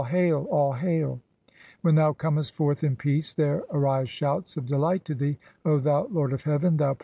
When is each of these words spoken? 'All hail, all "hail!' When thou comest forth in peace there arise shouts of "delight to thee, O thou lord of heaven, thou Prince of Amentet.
'All 0.01 0.07
hail, 0.09 0.47
all 0.49 0.73
"hail!' 0.73 1.19
When 1.81 1.93
thou 1.93 2.11
comest 2.13 2.53
forth 2.55 2.83
in 2.83 2.95
peace 2.95 3.35
there 3.35 3.63
arise 3.69 4.09
shouts 4.09 4.57
of 4.57 4.65
"delight 4.65 5.05
to 5.05 5.13
thee, 5.13 5.37
O 5.63 5.77
thou 5.77 6.07
lord 6.07 6.33
of 6.33 6.41
heaven, 6.43 6.77
thou 6.77 6.85
Prince 6.85 6.91
of 6.91 6.95
Amentet. 6.95 6.97